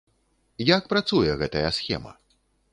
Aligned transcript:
Як 0.77 0.89
працуе 0.95 1.37
гэтая 1.45 1.65
схема? 1.81 2.19